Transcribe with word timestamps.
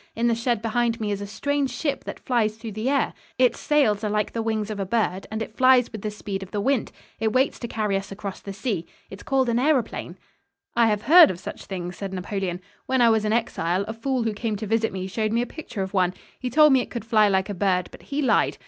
In 0.15 0.25
the 0.27 0.33
shed 0.33 0.63
behind 0.63 0.99
me 0.99 1.11
is 1.11 1.21
a 1.21 1.27
strange 1.27 1.69
ship 1.69 2.05
that 2.05 2.19
flies 2.19 2.57
through 2.57 2.71
the 2.71 2.89
air. 2.89 3.13
Its 3.37 3.59
sails 3.59 4.03
are 4.03 4.09
like 4.09 4.33
the 4.33 4.41
wings 4.41 4.71
of 4.71 4.79
a 4.79 4.83
bird, 4.85 5.27
and 5.29 5.43
it 5.43 5.55
flies 5.55 5.91
with 5.91 6.01
the 6.01 6.09
speed 6.09 6.41
of 6.41 6.49
the 6.49 6.59
wind. 6.59 6.91
It 7.19 7.33
waits 7.33 7.59
to 7.59 7.67
carry 7.67 7.95
us 7.95 8.11
across 8.11 8.39
the 8.39 8.51
sea. 8.51 8.87
It 9.11 9.19
is 9.19 9.23
called 9.23 9.47
an 9.47 9.57
aëroplane." 9.57 10.15
"I 10.75 10.87
have 10.87 11.03
heard 11.03 11.29
of 11.29 11.39
such 11.39 11.65
things," 11.65 11.97
said 11.97 12.13
Napoleon. 12.15 12.61
"When 12.87 12.99
I 12.99 13.11
was 13.11 13.25
in 13.25 13.31
exile, 13.31 13.85
a 13.87 13.93
fool 13.93 14.23
who 14.23 14.33
came 14.33 14.55
to 14.55 14.65
visit 14.65 14.91
me 14.91 15.05
showed 15.05 15.31
me 15.31 15.43
a 15.43 15.55
picture 15.55 15.83
of 15.83 15.93
one. 15.93 16.15
He 16.39 16.49
told 16.49 16.73
me 16.73 16.81
it 16.81 16.89
could 16.89 17.05
fly 17.05 17.27
like 17.29 17.47
a 17.51 17.53
bird, 17.53 17.87
but 17.91 18.01
he 18.01 18.23
lied. 18.23 18.57